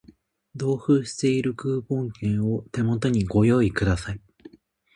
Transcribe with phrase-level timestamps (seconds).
[0.57, 4.21] 同封しているクーポン券を手元にご用意ください